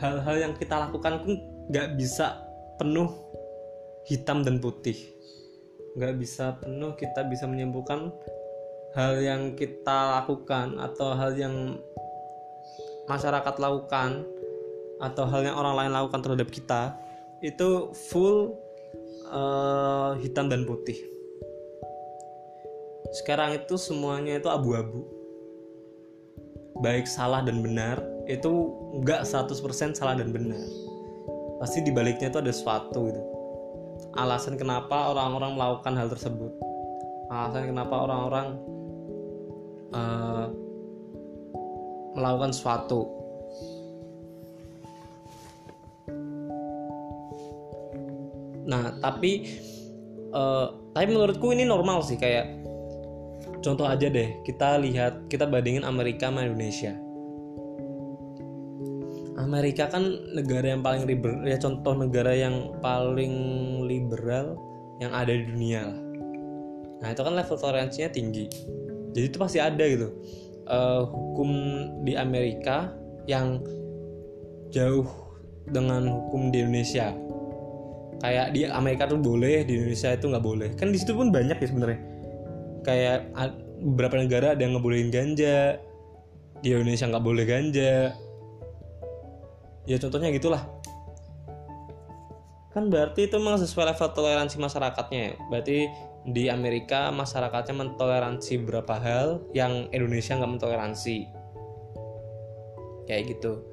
hal-hal 0.00 0.36
yang 0.48 0.52
kita 0.56 0.88
lakukan 0.88 1.20
pun 1.20 1.36
nggak 1.68 2.00
bisa 2.00 2.40
penuh 2.80 3.12
hitam 4.08 4.40
dan 4.40 4.56
putih. 4.56 4.96
Nggak 5.98 6.14
bisa 6.16 6.56
penuh 6.56 6.96
kita 6.96 7.28
bisa 7.28 7.44
menyembuhkan 7.44 8.08
hal 8.94 9.22
yang 9.22 9.54
kita 9.54 10.20
lakukan 10.20 10.74
atau 10.82 11.14
hal 11.14 11.34
yang 11.38 11.78
masyarakat 13.06 13.54
lakukan 13.58 14.26
atau 15.00 15.24
hal 15.26 15.40
yang 15.46 15.56
orang 15.56 15.74
lain 15.78 15.92
lakukan 15.94 16.20
terhadap 16.20 16.48
kita 16.50 16.94
itu 17.40 17.94
full 18.12 18.54
uh, 19.30 20.18
hitam 20.20 20.50
dan 20.50 20.68
putih. 20.68 20.98
Sekarang 23.10 23.56
itu 23.58 23.74
semuanya 23.74 24.38
itu 24.38 24.46
abu-abu. 24.46 25.02
Baik 26.84 27.10
salah 27.10 27.42
dan 27.42 27.60
benar 27.64 27.98
itu 28.30 28.50
enggak 29.00 29.26
100% 29.26 29.98
salah 29.98 30.14
dan 30.14 30.30
benar. 30.30 30.62
Pasti 31.58 31.82
dibaliknya 31.82 32.30
itu 32.30 32.38
ada 32.38 32.52
sesuatu 32.52 33.10
gitu. 33.10 33.22
Alasan 34.16 34.56
kenapa 34.56 35.12
orang-orang 35.12 35.58
melakukan 35.58 35.92
hal 35.98 36.08
tersebut. 36.08 36.52
Alasan 37.28 37.74
kenapa 37.74 37.94
orang-orang 38.06 38.58
uh, 39.94 40.46
melakukan 42.14 42.50
sesuatu 42.50 43.06
nah 48.70 48.94
tapi 49.02 49.50
uh, 50.34 50.78
tapi 50.94 51.06
menurutku 51.10 51.50
ini 51.54 51.66
normal 51.66 52.02
sih 52.02 52.18
kayak 52.18 52.60
contoh 53.60 53.86
aja 53.86 54.08
deh 54.08 54.40
kita 54.42 54.80
lihat 54.80 55.28
kita 55.28 55.46
bandingin 55.46 55.84
Amerika 55.84 56.28
sama 56.32 56.48
Indonesia. 56.48 56.96
Amerika 59.40 59.88
kan 59.88 60.04
negara 60.36 60.76
yang 60.76 60.84
paling 60.84 61.08
liberal 61.08 61.40
ya 61.48 61.56
contoh 61.56 61.96
negara 61.96 62.36
yang 62.36 62.76
paling 62.84 63.34
liberal 63.88 64.56
yang 65.00 65.16
ada 65.16 65.32
di 65.32 65.48
dunia 65.48 65.88
lah. 65.88 66.00
Nah 67.00 67.08
itu 67.08 67.22
kan 67.24 67.32
level 67.32 67.56
toleransinya 67.56 68.10
tinggi 68.12 68.46
jadi 69.14 69.26
itu 69.26 69.36
pasti 69.38 69.58
ada 69.58 69.84
gitu. 69.84 70.08
Uh, 70.70 71.02
hukum 71.10 71.50
di 72.06 72.14
Amerika 72.14 72.94
yang 73.26 73.58
jauh 74.70 75.06
dengan 75.66 76.06
hukum 76.06 76.54
di 76.54 76.62
Indonesia. 76.62 77.10
Kayak 78.20 78.52
di 78.54 78.68
Amerika 78.68 79.08
tuh 79.08 79.18
boleh 79.18 79.66
di 79.66 79.80
Indonesia 79.80 80.14
itu 80.14 80.30
nggak 80.30 80.44
boleh. 80.44 80.68
Kan 80.78 80.94
di 80.94 80.98
situ 81.00 81.16
pun 81.16 81.34
banyak 81.34 81.58
ya 81.58 81.66
sebenarnya. 81.66 82.00
Kayak 82.86 83.18
beberapa 83.80 84.20
negara 84.20 84.54
ada 84.54 84.62
yang 84.62 84.78
ngebolehin 84.78 85.10
ganja. 85.10 85.80
Di 86.60 86.76
Indonesia 86.76 87.08
nggak 87.08 87.24
boleh 87.24 87.44
ganja. 87.48 88.14
Ya 89.88 89.96
contohnya 89.98 90.30
gitulah 90.30 90.62
kan 92.70 92.86
berarti 92.86 93.26
itu 93.26 93.34
memang 93.34 93.58
sesuai 93.58 93.94
level 93.94 94.08
toleransi 94.14 94.56
masyarakatnya 94.62 95.20
ya. 95.20 95.34
berarti 95.50 95.90
di 96.28 96.52
Amerika 96.52 97.10
masyarakatnya 97.10 97.74
mentoleransi 97.74 98.62
beberapa 98.62 98.94
hal 99.00 99.42
yang 99.56 99.88
Indonesia 99.90 100.38
nggak 100.38 100.52
mentoleransi? 100.60 101.26
Kayak 103.10 103.36
gitu. 103.36 103.66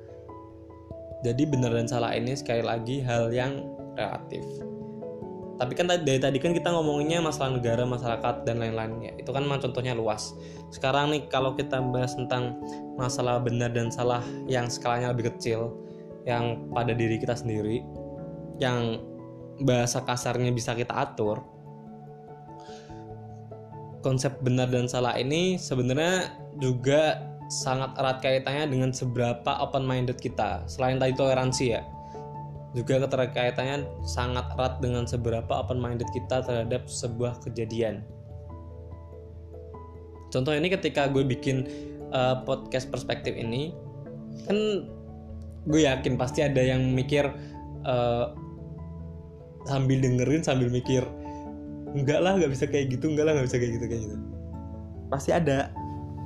Jadi 1.22 1.44
benar 1.46 1.74
dan 1.74 1.86
salah 1.86 2.14
ini 2.18 2.34
sekali 2.34 2.66
lagi 2.66 3.04
hal 3.06 3.30
yang 3.30 3.66
relatif. 3.94 4.42
Tapi 5.58 5.74
kan 5.74 5.90
dari 5.90 6.22
tadi 6.22 6.38
kan 6.38 6.54
kita 6.54 6.70
ngomonginnya 6.70 7.18
masalah 7.18 7.58
negara 7.58 7.82
masyarakat 7.82 8.46
dan 8.46 8.62
lain-lainnya. 8.62 9.18
Itu 9.18 9.34
kan 9.34 9.42
memang 9.42 9.62
contohnya 9.66 9.98
luas. 9.98 10.38
Sekarang 10.70 11.10
nih 11.10 11.26
kalau 11.34 11.58
kita 11.58 11.82
bahas 11.82 12.14
tentang 12.14 12.62
masalah 12.94 13.42
benar 13.42 13.74
dan 13.74 13.90
salah 13.90 14.22
yang 14.46 14.70
skalanya 14.70 15.10
lebih 15.10 15.34
kecil 15.34 15.74
yang 16.30 16.70
pada 16.70 16.94
diri 16.94 17.18
kita 17.18 17.34
sendiri 17.34 17.82
yang 18.58 19.02
bahasa 19.62 20.02
kasarnya 20.06 20.54
bisa 20.54 20.78
kita 20.78 20.94
atur 20.94 21.42
konsep 24.06 24.38
benar 24.46 24.70
dan 24.70 24.86
salah 24.86 25.18
ini 25.18 25.58
sebenarnya 25.58 26.32
juga 26.62 27.22
sangat 27.48 27.96
erat 27.98 28.18
kaitannya 28.22 28.66
dengan 28.70 28.90
seberapa 28.94 29.52
open 29.64 29.88
minded 29.88 30.20
kita 30.22 30.68
selain 30.70 31.02
tadi 31.02 31.16
toleransi 31.16 31.66
ya 31.74 31.82
juga 32.78 33.02
keterkaitannya 33.08 33.90
sangat 34.06 34.54
erat 34.54 34.78
dengan 34.84 35.10
seberapa 35.10 35.50
open 35.50 35.82
minded 35.82 36.06
kita 36.14 36.46
terhadap 36.46 36.86
sebuah 36.86 37.42
kejadian. 37.42 38.06
Contoh 40.30 40.54
ini 40.54 40.70
ketika 40.70 41.10
gue 41.10 41.26
bikin 41.26 41.66
uh, 42.14 42.46
podcast 42.46 42.92
perspektif 42.94 43.34
ini, 43.34 43.74
kan 44.46 44.86
gue 45.66 45.82
yakin 45.90 46.20
pasti 46.20 46.46
ada 46.46 46.60
yang 46.60 46.94
mikir 46.94 47.26
uh, 47.88 48.36
sambil 49.68 50.00
dengerin 50.00 50.42
sambil 50.42 50.72
mikir 50.72 51.04
enggak 51.92 52.20
lah 52.24 52.40
nggak 52.40 52.52
bisa 52.52 52.66
kayak 52.68 52.94
gitu 52.94 53.12
enggak 53.12 53.26
lah 53.28 53.32
nggak 53.36 53.48
bisa 53.52 53.58
kayak 53.60 53.74
gitu 53.80 53.86
kayak 53.92 54.02
gitu. 54.08 54.16
Pasti 55.12 55.32
ada. 55.36 55.72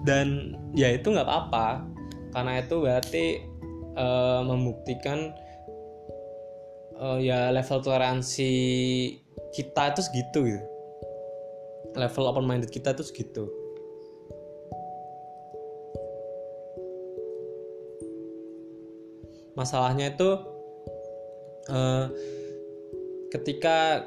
Dan 0.05 0.57
ya 0.74 0.93
itu 0.93 1.10
nggak 1.10 1.25
apa-apa. 1.25 1.86
Karena 2.31 2.63
itu 2.63 2.75
berarti 2.81 3.25
uh, 3.98 4.41
membuktikan 4.45 5.36
uh, 6.98 7.19
ya 7.19 7.51
level 7.51 7.81
toleransi 7.83 8.53
kita 9.51 9.93
itu 9.93 10.01
segitu 10.05 10.39
gitu. 10.48 10.62
Level 11.98 12.24
open 12.24 12.48
minded 12.48 12.71
kita 12.71 12.95
itu 12.95 13.03
segitu. 13.03 13.45
Masalahnya 19.51 20.15
itu 20.15 20.29
uh, 21.67 22.07
ketika 23.31 24.05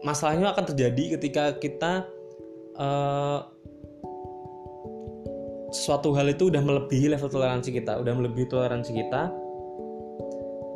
masalahnya 0.00 0.50
akan 0.56 0.64
terjadi 0.72 1.20
ketika 1.20 1.56
kita 1.60 2.08
uh, 2.80 3.44
suatu 5.70 6.16
hal 6.16 6.32
itu 6.32 6.48
udah 6.48 6.62
melebihi 6.64 7.12
level 7.12 7.28
toleransi 7.28 7.70
kita, 7.76 8.00
udah 8.00 8.12
melebihi 8.16 8.46
toleransi 8.48 8.92
kita, 8.94 9.22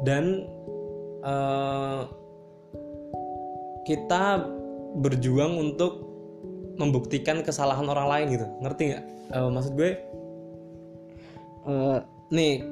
dan 0.04 0.44
uh, 1.24 2.04
kita 3.88 4.44
berjuang 5.00 5.56
untuk 5.56 6.04
membuktikan 6.76 7.40
kesalahan 7.42 7.88
orang 7.88 8.06
lain 8.06 8.26
gitu. 8.36 8.46
Ngerti 8.62 8.82
nggak? 8.92 9.04
Uh, 9.28 9.48
maksud 9.52 9.72
gue 9.76 9.90
uh, 11.68 12.00
nih 12.32 12.64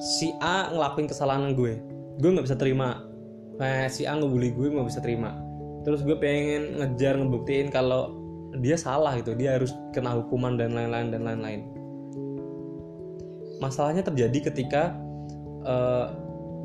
si 0.00 0.32
A 0.40 0.68
ngelakuin 0.72 1.08
kesalahan 1.08 1.56
gue 1.56 1.80
gue 2.20 2.28
nggak 2.28 2.44
bisa 2.44 2.58
terima 2.60 3.11
nah 3.60 3.88
si 3.88 4.08
A 4.08 4.16
ngebully 4.16 4.52
gue 4.54 4.72
nggak 4.72 4.88
bisa 4.88 5.00
terima. 5.00 5.36
Terus 5.82 6.06
gue 6.06 6.14
pengen 6.14 6.78
ngejar 6.78 7.18
ngebuktiin 7.18 7.68
kalau 7.68 8.14
dia 8.62 8.78
salah 8.78 9.18
gitu. 9.18 9.34
Dia 9.34 9.58
harus 9.58 9.74
kena 9.90 10.14
hukuman 10.14 10.54
dan 10.54 10.76
lain-lain 10.76 11.08
dan 11.10 11.22
lain-lain. 11.26 11.60
Masalahnya 13.58 14.02
terjadi 14.06 14.52
ketika 14.52 14.94
uh, 15.66 16.14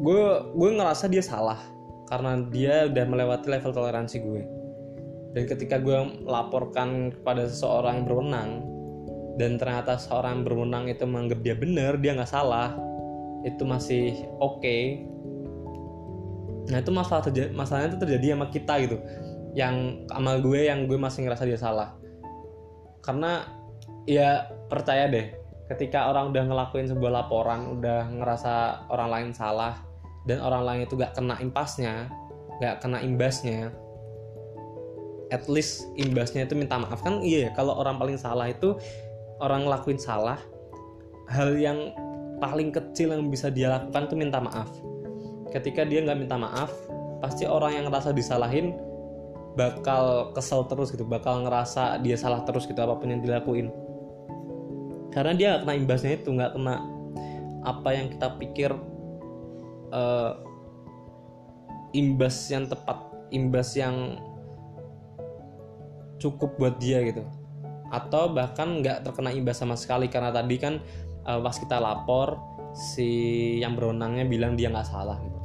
gue 0.01 0.24
gue 0.53 0.70
ngerasa 0.77 1.10
dia 1.10 1.24
salah. 1.25 1.60
Karena 2.08 2.39
dia 2.48 2.88
udah 2.88 3.03
melewati 3.03 3.48
level 3.51 3.75
toleransi 3.75 4.17
gue. 4.24 4.44
Dan 5.36 5.44
ketika 5.44 5.75
gue 5.75 6.24
melaporkan 6.24 7.12
kepada 7.12 7.51
seseorang 7.51 8.08
berwenang 8.08 8.63
dan 9.38 9.62
ternyata 9.62 10.01
seorang 10.01 10.41
berwenang 10.41 10.89
itu 10.89 11.06
menganggap 11.06 11.39
dia 11.46 11.53
benar 11.53 11.94
dia 12.01 12.17
nggak 12.17 12.32
salah 12.32 12.74
itu 13.46 13.62
masih 13.63 14.17
oke. 14.41 14.60
okay. 14.60 15.06
Nah 16.68 16.84
itu 16.84 16.92
masalah 16.92 17.24
terjadi 17.24 17.56
masalahnya 17.56 17.96
itu 17.96 18.00
terjadi 18.04 18.26
sama 18.36 18.48
kita 18.52 18.74
gitu. 18.84 18.98
Yang 19.58 20.06
sama 20.12 20.32
gue 20.38 20.60
yang 20.68 20.86
gue 20.86 21.00
masih 21.00 21.26
ngerasa 21.26 21.44
dia 21.48 21.60
salah. 21.60 21.96
Karena 23.02 23.48
ya 24.08 24.52
percaya 24.68 25.08
deh 25.08 25.32
ketika 25.68 26.08
orang 26.08 26.32
udah 26.32 26.44
ngelakuin 26.48 26.88
sebuah 26.88 27.12
laporan 27.12 27.80
udah 27.80 28.08
ngerasa 28.08 28.88
orang 28.88 29.10
lain 29.12 29.30
salah 29.36 29.84
dan 30.24 30.40
orang 30.40 30.64
lain 30.64 30.82
itu 30.88 30.96
gak 30.96 31.12
kena 31.16 31.36
impasnya 31.44 32.08
nggak 32.58 32.76
kena 32.84 33.04
imbasnya 33.04 33.70
at 35.28 35.44
least 35.52 35.92
imbasnya 36.00 36.48
itu 36.48 36.56
minta 36.56 36.80
maaf. 36.80 37.04
Kan 37.04 37.20
iya 37.20 37.48
ya, 37.48 37.52
kalau 37.52 37.76
orang 37.76 38.00
paling 38.00 38.16
salah 38.16 38.48
itu 38.48 38.80
orang 39.44 39.68
ngelakuin 39.68 40.00
salah 40.00 40.40
hal 41.28 41.52
yang 41.60 41.92
paling 42.40 42.72
kecil 42.72 43.12
yang 43.12 43.28
bisa 43.28 43.52
dia 43.52 43.68
lakukan 43.68 44.08
itu 44.08 44.16
minta 44.16 44.40
maaf 44.40 44.72
ketika 45.51 45.88
dia 45.88 46.04
nggak 46.04 46.20
minta 46.20 46.36
maaf 46.36 46.72
pasti 47.24 47.50
orang 47.50 47.74
yang 47.74 47.86
ngerasa 47.89 48.13
disalahin 48.13 48.77
bakal 49.58 50.30
kesel 50.38 50.70
terus 50.70 50.94
gitu 50.94 51.01
bakal 51.01 51.42
ngerasa 51.42 51.98
dia 52.06 52.13
salah 52.13 52.46
terus 52.46 52.70
gitu 52.70 52.77
apa 52.77 52.94
pun 52.94 53.10
yang 53.10 53.25
dilakuin. 53.25 53.74
Karena 55.10 55.34
dia 55.34 55.48
nggak 55.58 55.62
kena 55.66 55.74
imbasnya 55.74 56.12
itu 56.13 56.30
nggak 56.30 56.51
kena 56.54 56.75
apa 57.66 57.89
yang 57.89 58.08
kita 58.13 58.27
pikir 58.38 58.72
uh, 59.89 60.32
imbas 61.98 62.38
yang 62.54 62.70
tepat 62.70 63.01
imbas 63.34 63.74
yang 63.74 64.22
cukup 66.22 66.54
buat 66.62 66.77
dia 66.77 67.01
gitu. 67.01 67.25
Atau 67.89 68.30
bahkan 68.38 68.86
nggak 68.86 69.10
terkena 69.10 69.34
imbas 69.34 69.58
sama 69.58 69.74
sekali 69.74 70.06
karena 70.06 70.30
tadi 70.30 70.56
kan 70.62 70.77
uh, 71.25 71.42
pas 71.42 71.58
kita 71.58 71.82
lapor 71.82 72.38
si 72.77 73.10
yang 73.58 73.74
berwenangnya 73.74 74.30
bilang 74.30 74.54
dia 74.54 74.70
nggak 74.70 74.86
salah 74.86 75.18
gitu 75.18 75.37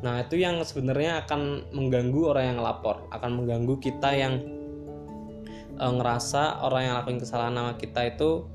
nah 0.00 0.24
itu 0.24 0.40
yang 0.40 0.64
sebenarnya 0.64 1.24
akan 1.24 1.72
mengganggu 1.76 2.32
orang 2.32 2.56
yang 2.56 2.60
lapor. 2.64 3.04
Akan 3.12 3.36
mengganggu 3.36 3.76
kita 3.84 4.16
yang 4.16 4.40
uh, 5.80 5.92
ngerasa 5.92 6.64
orang 6.64 6.82
yang 6.88 6.94
lakuin 7.00 7.20
kesalahan 7.20 7.56
sama 7.56 7.72
kita 7.76 8.00
itu 8.08 8.48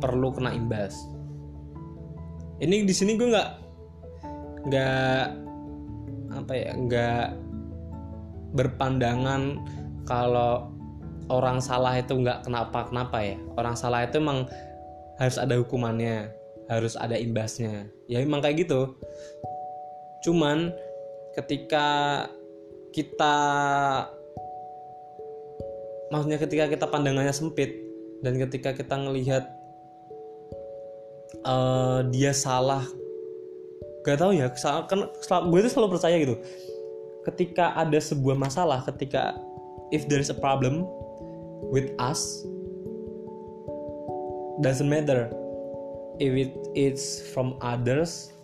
perlu 0.00 0.32
kena 0.32 0.52
imbas. 0.56 0.96
Ini 2.60 2.84
di 2.84 2.94
sini 2.94 3.16
gue 3.16 3.28
nggak 3.32 3.50
nggak 4.68 5.22
apa 6.32 6.52
ya 6.54 6.72
nggak 6.76 7.26
berpandangan 8.52 9.60
kalau 10.04 10.72
orang 11.32 11.58
salah 11.64 11.96
itu 11.96 12.12
nggak 12.12 12.44
kenapa 12.44 12.88
kenapa 12.92 13.24
ya. 13.24 13.36
Orang 13.56 13.72
salah 13.72 14.04
itu 14.04 14.20
emang 14.20 14.44
harus 15.16 15.36
ada 15.40 15.56
hukumannya 15.56 16.28
harus 16.70 16.96
ada 16.96 17.16
imbasnya. 17.16 17.88
Ya 18.08 18.20
emang 18.20 18.40
kayak 18.40 18.68
gitu 18.68 18.96
cuman 20.22 20.70
ketika 21.34 21.86
kita 22.92 23.36
maksudnya 26.12 26.38
ketika 26.38 26.64
kita 26.68 26.86
pandangannya 26.86 27.32
sempit 27.32 27.72
dan 28.20 28.36
ketika 28.38 28.76
kita 28.76 28.94
ngelihat 29.00 29.48
uh, 31.42 32.04
dia 32.12 32.30
salah 32.36 32.84
gak 34.02 34.18
tau 34.18 34.34
ya 34.34 34.50
kan 34.90 35.08
gue 35.48 35.58
itu 35.62 35.70
selalu 35.70 35.98
percaya 35.98 36.16
gitu. 36.18 36.36
Ketika 37.22 37.70
ada 37.78 38.02
sebuah 38.02 38.34
masalah 38.34 38.82
ketika 38.82 39.38
if 39.94 40.10
there 40.10 40.18
is 40.18 40.30
a 40.30 40.36
problem 40.36 40.82
with 41.70 41.94
us 42.02 42.42
doesn't 44.58 44.90
matter. 44.90 45.30
If 46.20 46.34
it 46.34 46.52
is 46.76 47.24
from 47.32 47.56
others 47.62 48.34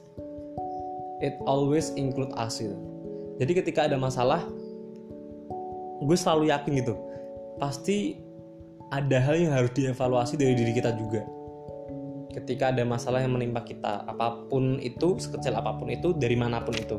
it 1.24 1.34
always 1.46 1.90
include 1.98 2.30
us 2.38 2.58
gitu. 2.62 2.76
jadi 3.38 3.52
ketika 3.62 3.80
ada 3.86 3.96
masalah 3.98 4.46
gue 5.98 6.16
selalu 6.16 6.50
yakin 6.54 6.72
gitu 6.78 6.94
pasti 7.58 8.28
ada 8.88 9.20
hal 9.20 9.36
yang 9.36 9.52
harus 9.52 9.72
dievaluasi 9.76 10.40
dari 10.40 10.56
diri 10.56 10.72
kita 10.72 10.96
juga. 10.96 11.24
Ketika 12.32 12.72
ada 12.72 12.84
masalah 12.86 13.24
yang 13.24 13.34
menimpa 13.34 13.64
kita 13.64 14.06
apa 14.06 14.46
pun 14.48 14.78
itu 14.80 15.18
sekecil 15.18 15.56
apa 15.58 15.76
pun 15.76 15.90
itu 15.92 16.14
dari 16.16 16.36
mana 16.38 16.62
pun 16.62 16.76
itu. 16.76 16.96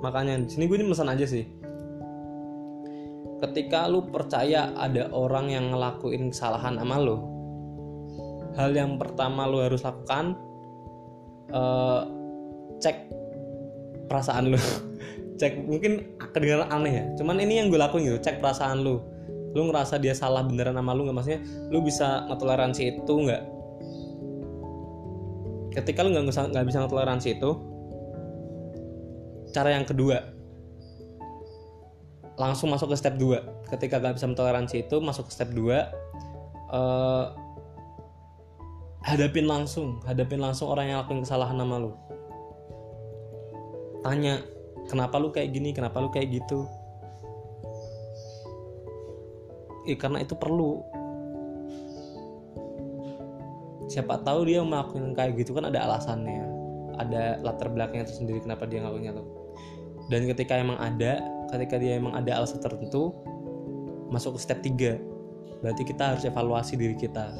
Makanya 0.00 0.40
di 0.40 0.50
sini 0.50 0.64
gue 0.68 0.76
ini 0.80 0.88
pesan 0.88 1.12
aja 1.12 1.24
sih. 1.24 1.44
Ketika 3.40 3.88
lu 3.88 4.04
percaya 4.04 4.72
ada 4.76 5.08
orang 5.16 5.48
yang 5.48 5.72
ngelakuin 5.72 6.28
kesalahan 6.28 6.76
sama 6.76 7.00
lu 7.00 7.16
hal 8.58 8.74
yang 8.74 8.98
pertama 9.00 9.46
lu 9.48 9.62
harus 9.62 9.80
lakukan 9.80 10.36
uh, 11.54 12.04
cek 12.80 12.96
perasaan 14.10 14.56
lu. 14.56 14.60
Cek 15.40 15.56
mungkin 15.64 16.20
kedengaran 16.36 16.68
aneh 16.68 16.92
ya. 17.00 17.04
Cuman 17.16 17.40
ini 17.40 17.64
yang 17.64 17.72
gue 17.72 17.80
lakuin 17.80 18.04
gitu 18.04 18.20
cek 18.20 18.44
perasaan 18.44 18.84
lu. 18.84 19.00
Lu 19.56 19.72
ngerasa 19.72 19.96
dia 19.96 20.12
salah 20.12 20.44
beneran 20.44 20.76
sama 20.76 20.92
lu 20.92 21.08
nggak? 21.08 21.16
Maksudnya 21.16 21.40
lu 21.72 21.80
bisa 21.80 22.28
ngetoleransi 22.28 22.82
itu 22.92 23.14
nggak? 23.24 23.42
Ketika 25.80 26.04
lu 26.04 26.12
nggak 26.12 26.28
nggak 26.28 26.66
bisa 26.68 26.84
ngetoleransi 26.84 27.40
itu 27.40 27.50
cara 29.50 29.74
yang 29.74 29.84
kedua 29.84 30.22
langsung 32.40 32.72
masuk 32.72 32.94
ke 32.94 32.96
step 32.96 33.20
2 33.20 33.68
ketika 33.76 34.00
gak 34.00 34.16
bisa 34.16 34.26
mentoleransi 34.30 34.88
itu 34.88 34.96
masuk 35.02 35.28
ke 35.28 35.32
step 35.36 35.52
2 35.52 35.60
uh, 35.60 35.76
eh, 35.76 37.26
hadapin 39.04 39.44
langsung 39.44 40.00
hadapin 40.08 40.40
langsung 40.40 40.72
orang 40.72 40.88
yang 40.88 40.98
lakuin 41.04 41.20
kesalahan 41.20 41.58
sama 41.60 41.76
lu 41.76 41.92
tanya 44.00 44.40
kenapa 44.88 45.16
lu 45.20 45.32
kayak 45.32 45.50
gini? 45.54 45.70
Kenapa 45.70 46.00
lu 46.00 46.08
kayak 46.12 46.28
gitu? 46.34 46.66
Eh, 49.88 49.96
karena 49.96 50.20
itu 50.20 50.36
perlu. 50.36 50.84
Siapa 53.90 54.22
tahu 54.22 54.46
dia 54.46 54.62
melakukan 54.62 55.16
kayak 55.16 55.34
gitu 55.40 55.56
kan 55.56 55.66
ada 55.66 55.82
alasannya. 55.88 56.46
Ada 57.00 57.40
latar 57.40 57.72
belakangnya 57.72 58.06
tersendiri 58.06 58.44
kenapa 58.44 58.68
dia 58.68 58.84
ngelakuinnya 58.84 59.18
tuh. 59.18 59.26
Dan 60.12 60.26
ketika 60.26 60.58
emang 60.58 60.78
ada 60.78 61.22
ketika 61.50 61.76
dia 61.82 61.98
emang 61.98 62.14
ada 62.14 62.38
alasan 62.38 62.62
tertentu 62.62 63.10
masuk 64.10 64.38
ke 64.38 64.40
step 64.42 64.58
3 64.62 65.62
berarti 65.62 65.82
kita 65.86 66.14
harus 66.14 66.24
evaluasi 66.26 66.74
diri 66.78 66.96
kita 66.96 67.30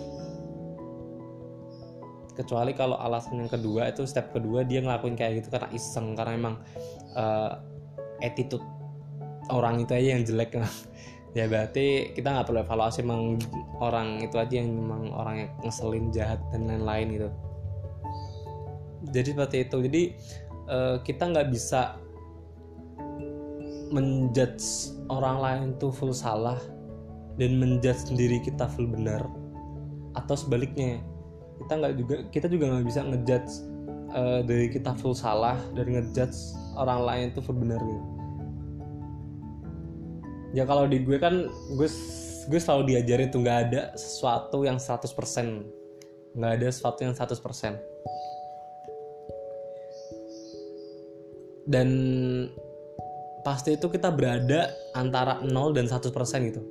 kecuali 2.35 2.73
kalau 2.77 2.97
alasan 2.99 3.43
yang 3.43 3.51
kedua 3.51 3.91
itu 3.91 4.07
step 4.07 4.31
kedua 4.35 4.63
dia 4.65 4.81
ngelakuin 4.81 5.17
kayak 5.19 5.43
gitu 5.43 5.49
karena 5.53 5.69
iseng 5.75 6.15
karena 6.15 6.33
emang 6.37 6.55
uh, 7.15 7.59
attitude 8.21 8.65
orang 9.51 9.83
itu 9.83 9.93
aja 9.93 10.09
yang 10.17 10.25
jelek. 10.25 10.57
Ya 11.31 11.47
berarti 11.47 12.11
kita 12.11 12.35
nggak 12.35 12.51
perlu 12.51 12.67
evaluasi 12.67 13.07
emang 13.07 13.39
orang 13.79 14.19
itu 14.19 14.35
aja 14.35 14.51
yang 14.51 14.75
memang 14.75 15.15
orang 15.15 15.47
yang 15.47 15.51
ngeselin 15.63 16.11
jahat 16.11 16.43
dan 16.51 16.67
lain-lain 16.67 17.07
gitu. 17.15 17.31
Jadi 19.15 19.29
seperti 19.39 19.57
itu. 19.63 19.77
Jadi 19.87 20.03
uh, 20.67 20.97
kita 21.07 21.31
nggak 21.31 21.55
bisa 21.55 22.03
menjudge 23.95 24.91
orang 25.07 25.39
lain 25.39 25.67
tuh 25.79 25.95
full 25.95 26.11
salah 26.11 26.59
dan 27.39 27.63
menjudge 27.63 28.11
sendiri 28.11 28.43
kita 28.43 28.67
full 28.67 28.91
benar. 28.91 29.23
Atau 30.19 30.35
sebaliknya 30.35 30.99
kita 31.71 31.87
nggak 31.87 31.97
juga 32.03 32.17
kita 32.35 32.47
juga 32.51 32.65
nggak 32.67 32.87
bisa 32.91 33.01
ngejudge 33.07 33.53
uh, 34.11 34.43
dari 34.43 34.67
kita 34.75 34.91
full 34.99 35.15
salah 35.15 35.55
dari 35.71 35.95
ngejudge 35.95 36.35
orang 36.75 37.07
lain 37.07 37.27
tuh 37.31 37.47
benar 37.55 37.79
gitu. 37.79 38.07
Ya 40.51 40.67
kalau 40.67 40.91
di 40.91 40.99
gue 40.99 41.15
kan 41.23 41.47
gue 41.79 41.89
gue 42.51 42.59
selalu 42.59 42.91
diajarin 42.91 43.31
tuh 43.31 43.47
nggak 43.47 43.59
ada 43.71 43.95
sesuatu 43.95 44.67
yang 44.67 44.83
100% 44.83 45.15
nggak 46.35 46.53
ada 46.59 46.67
sesuatu 46.75 47.07
yang 47.07 47.15
100% 47.15 47.39
dan 51.71 51.89
pasti 53.47 53.79
itu 53.79 53.87
kita 53.87 54.11
berada 54.11 54.75
antara 54.99 55.39
0 55.39 55.71
dan 55.71 55.87
100% 55.87 56.51
gitu. 56.51 56.67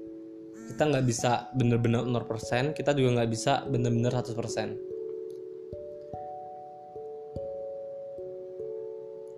Kita 0.75 0.91
nggak 0.91 1.07
bisa 1.07 1.47
bener-bener 1.55 2.03
0% 2.03 2.75
kita 2.75 2.91
juga 2.91 3.23
nggak 3.23 3.31
bisa 3.31 3.63
bener-bener 3.63 4.11
100% 4.11 4.88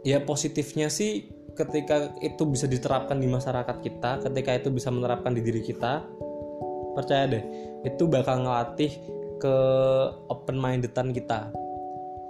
ya 0.05 0.23
positifnya 0.23 0.89
sih 0.89 1.29
ketika 1.53 2.15
itu 2.23 2.47
bisa 2.47 2.65
diterapkan 2.65 3.19
di 3.19 3.27
masyarakat 3.27 3.77
kita 3.83 4.23
ketika 4.25 4.51
itu 4.55 4.69
bisa 4.71 4.89
menerapkan 4.89 5.35
di 5.35 5.43
diri 5.43 5.61
kita 5.61 6.01
percaya 6.95 7.27
deh 7.27 7.43
itu 7.85 8.03
bakal 8.07 8.41
ngelatih 8.43 8.91
ke 9.41 9.55
open 10.31 10.57
mindedan 10.57 11.11
kita 11.11 11.51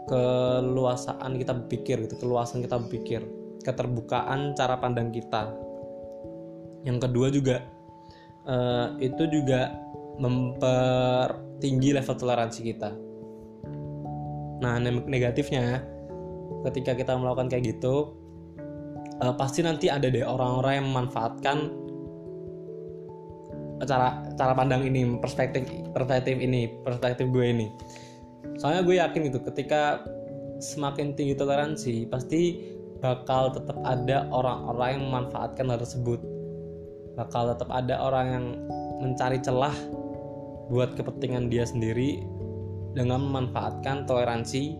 keluasaan 0.10 1.38
kita 1.38 1.54
berpikir 1.56 2.04
gitu 2.10 2.16
keluasan 2.18 2.66
kita 2.66 2.82
berpikir 2.82 3.22
keterbukaan 3.62 4.58
cara 4.58 4.76
pandang 4.82 5.14
kita. 5.14 5.54
Yang 6.82 6.98
kedua 7.08 7.28
juga 7.30 7.58
uh, 8.50 8.98
itu 8.98 9.30
juga 9.30 9.70
mempertinggi 10.18 11.94
level 11.96 12.16
toleransi 12.18 12.60
kita. 12.66 12.90
Nah 14.62 14.78
negatifnya 14.82 15.86
ketika 16.70 16.94
kita 16.94 17.18
melakukan 17.18 17.50
kayak 17.50 17.76
gitu 17.78 18.14
uh, 19.22 19.34
pasti 19.38 19.62
nanti 19.62 19.88
ada 19.88 20.10
deh 20.10 20.26
orang-orang 20.26 20.82
yang 20.82 20.88
memanfaatkan 20.90 21.58
cara 23.82 24.22
cara 24.38 24.54
pandang 24.54 24.86
ini 24.86 25.18
perspektif 25.18 25.66
perspektif 25.94 26.38
ini 26.38 26.70
perspektif 26.86 27.26
gue 27.30 27.46
ini. 27.46 27.68
Soalnya 28.62 28.86
gue 28.86 28.96
yakin 29.02 29.22
gitu 29.30 29.42
ketika 29.42 30.06
semakin 30.62 31.18
tinggi 31.18 31.34
toleransi 31.34 32.06
pasti 32.06 32.62
bakal 33.02 33.50
tetap 33.50 33.82
ada 33.82 34.30
orang-orang 34.30 34.90
yang 34.98 35.04
memanfaatkan 35.10 35.66
hal 35.66 35.82
tersebut. 35.82 36.22
Bakal 37.18 37.58
tetap 37.58 37.70
ada 37.74 37.98
orang 37.98 38.26
yang 38.30 38.46
mencari 39.02 39.42
celah 39.42 39.74
buat 40.70 40.94
kepentingan 40.94 41.50
dia 41.50 41.66
sendiri 41.66 42.22
dengan 42.94 43.26
memanfaatkan 43.26 44.06
toleransi 44.06 44.78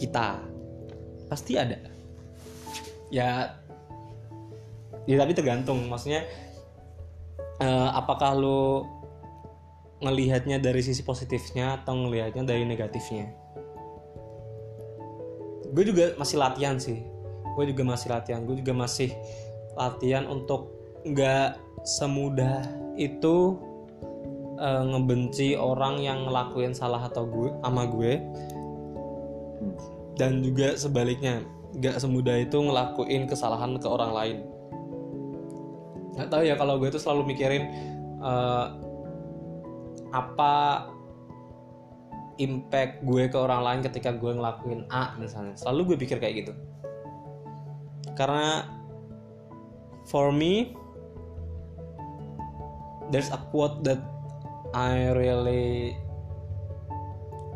kita 0.00 0.51
pasti 1.32 1.56
ada. 1.56 1.80
Ya 3.08 3.56
ya 5.08 5.16
tapi 5.16 5.32
tergantung. 5.32 5.88
Maksudnya 5.88 6.28
eh, 7.64 7.90
apakah 7.96 8.36
lo 8.36 8.84
ngelihatnya 10.04 10.60
dari 10.60 10.84
sisi 10.84 11.00
positifnya 11.00 11.80
atau 11.80 11.96
ngelihatnya 11.96 12.44
dari 12.44 12.68
negatifnya? 12.68 13.32
Gue 15.72 15.88
juga 15.88 16.12
masih 16.20 16.36
latihan 16.36 16.76
sih. 16.76 17.00
Gue 17.56 17.64
juga 17.72 17.80
masih 17.88 18.12
latihan. 18.12 18.44
Gue 18.44 18.60
juga 18.60 18.76
masih 18.76 19.08
latihan 19.72 20.28
untuk 20.28 20.68
nggak 21.08 21.56
semudah 21.88 22.60
itu 23.00 23.56
uh, 24.60 24.84
ngebenci 24.84 25.56
orang 25.56 25.96
yang 25.98 26.28
ngelakuin 26.28 26.76
salah 26.76 27.08
atau 27.08 27.24
gue 27.24 27.50
sama 27.64 27.88
gue 27.88 28.20
dan 30.20 30.44
juga 30.44 30.76
sebaliknya 30.76 31.44
nggak 31.72 31.96
semudah 32.00 32.36
itu 32.44 32.56
ngelakuin 32.60 33.24
kesalahan 33.24 33.80
ke 33.80 33.88
orang 33.88 34.12
lain. 34.12 34.38
Nggak 36.12 36.28
tahu 36.28 36.42
ya 36.44 36.54
kalau 36.60 36.76
gue 36.76 36.92
tuh 36.92 37.00
selalu 37.00 37.32
mikirin 37.32 37.64
uh, 38.20 38.76
apa 40.12 40.86
impact 42.36 43.00
gue 43.08 43.28
ke 43.32 43.38
orang 43.40 43.64
lain 43.64 43.80
ketika 43.88 44.12
gue 44.12 44.32
ngelakuin 44.36 44.84
A 44.92 45.16
misalnya. 45.16 45.56
Selalu 45.56 45.94
gue 45.94 45.96
pikir 46.04 46.20
kayak 46.20 46.44
gitu. 46.44 46.52
Karena 48.12 48.68
for 50.04 50.28
me 50.28 50.76
there's 53.08 53.32
a 53.32 53.40
quote 53.48 53.80
that 53.84 54.00
I 54.76 55.12
really 55.16 55.96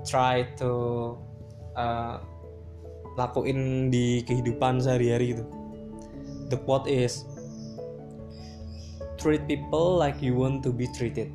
try 0.05 0.49
to 0.61 0.73
uh, 1.77 2.21
lakuin 3.17 3.89
di 3.89 4.21
kehidupan 4.23 4.79
sehari-hari 4.79 5.35
gitu. 5.35 5.45
The 6.53 6.61
quote 6.63 6.87
is 6.87 7.25
treat 9.19 9.49
people 9.49 9.97
like 9.99 10.21
you 10.21 10.37
want 10.37 10.63
to 10.63 10.71
be 10.71 10.87
treated. 10.93 11.33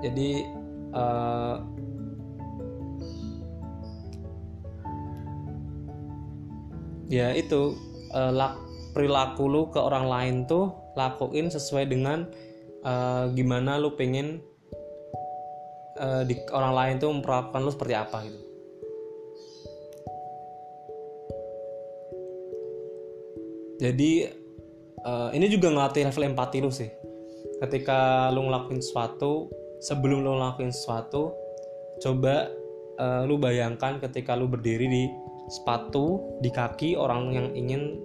Jadi 0.00 0.46
uh, 0.94 1.60
ya 7.10 7.34
itu 7.34 7.76
uh, 8.14 8.32
lak, 8.32 8.56
perilaku 8.94 9.44
lu 9.50 9.62
ke 9.68 9.80
orang 9.80 10.06
lain 10.06 10.34
tuh 10.46 10.72
lakuin 10.94 11.50
sesuai 11.50 11.90
dengan 11.90 12.30
uh, 12.86 13.28
gimana 13.34 13.76
lu 13.76 13.92
pengen 13.98 14.40
uh, 15.98 16.22
di 16.22 16.38
orang 16.54 16.72
lain 16.72 16.94
tuh 17.02 17.10
memperlakukan 17.10 17.60
lu 17.64 17.72
seperti 17.72 17.94
apa 17.98 18.18
gitu 18.28 18.53
jadi 23.84 24.32
uh, 25.04 25.28
ini 25.36 25.52
juga 25.52 25.68
ngelatih 25.68 26.08
level 26.08 26.32
empati 26.32 26.64
lu 26.64 26.72
sih. 26.72 26.88
Ketika 27.60 28.32
lu 28.32 28.48
ngelakuin 28.48 28.80
sesuatu 28.80 29.52
sebelum 29.84 30.24
lu 30.24 30.40
ngelakuin 30.40 30.72
sesuatu 30.72 31.36
coba 32.00 32.48
uh, 32.96 33.28
lu 33.28 33.36
bayangkan 33.36 34.00
ketika 34.00 34.32
lu 34.32 34.48
berdiri 34.48 34.88
di 34.88 35.04
sepatu 35.52 36.40
di 36.40 36.48
kaki 36.48 36.96
orang 36.96 37.36
yang 37.36 37.48
ingin 37.52 38.00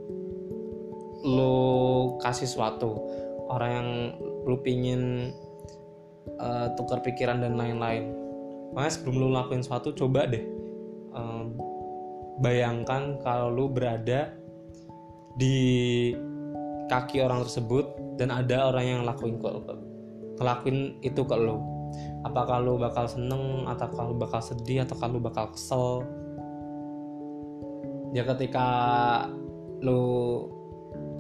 lu 1.24 1.56
kasih 2.20 2.44
sesuatu. 2.44 3.00
Orang 3.50 3.72
yang 3.72 3.90
lu 4.46 4.60
pingin 4.62 5.34
uh, 6.38 6.76
tukar 6.76 7.00
pikiran 7.00 7.40
dan 7.40 7.56
lain-lain. 7.56 8.12
Makanya 8.76 8.94
sebelum 9.00 9.16
lu 9.16 9.28
lakuin 9.34 9.64
sesuatu 9.66 9.96
coba 9.96 10.30
deh 10.30 10.46
um, 11.16 11.58
bayangkan 12.44 13.18
kalau 13.26 13.50
lu 13.50 13.66
berada 13.72 14.39
di 15.40 15.58
kaki 16.92 17.24
orang 17.24 17.48
tersebut 17.48 17.88
dan 18.20 18.36
ada 18.36 18.68
orang 18.68 18.86
yang 18.86 19.02
lakuin 19.08 19.40
ke 19.40 19.50
ngelakuin 20.40 21.00
itu 21.00 21.24
ke 21.24 21.36
lu 21.40 21.80
apakah 22.24 22.60
lu 22.60 22.76
bakal 22.80 23.08
seneng 23.08 23.66
atau 23.68 23.88
kalau 23.92 24.14
bakal 24.16 24.42
sedih 24.44 24.84
atau 24.84 24.96
kalau 24.98 25.20
bakal 25.22 25.52
kesel? 25.54 26.04
Ya 28.12 28.26
ketika 28.26 28.68
lu 29.86 30.46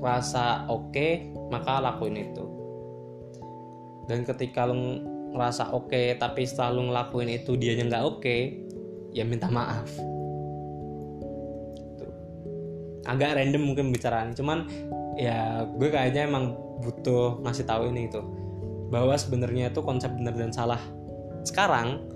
rasa 0.02 0.66
oke 0.68 0.90
okay, 0.92 1.12
maka 1.54 1.80
lakuin 1.80 2.18
itu. 2.18 2.46
Dan 4.10 4.26
ketika 4.26 4.66
lu 4.66 5.06
ngerasa 5.38 5.70
oke 5.78 5.94
okay, 5.94 6.18
tapi 6.18 6.50
setelah 6.50 6.82
lu 6.82 6.82
ngelakuin 6.90 7.30
itu 7.30 7.54
dia 7.54 7.78
nggak 7.78 8.04
oke 8.04 8.26
okay, 8.26 8.66
ya 9.14 9.22
minta 9.22 9.46
maaf. 9.48 9.88
Agak 13.10 13.42
random 13.42 13.74
mungkin 13.74 13.90
bicaraan 13.90 14.38
cuman 14.38 14.70
ya 15.18 15.66
gue 15.66 15.90
kayaknya 15.90 16.30
emang 16.30 16.54
butuh 16.80 17.42
ngasih 17.44 17.66
tahu 17.68 17.92
ini 17.92 18.08
itu 18.08 18.22
bahwa 18.90 19.14
sebenarnya 19.14 19.70
itu 19.70 19.82
konsep 19.86 20.10
benar 20.18 20.34
dan 20.34 20.50
salah. 20.50 20.82
Sekarang 21.46 22.10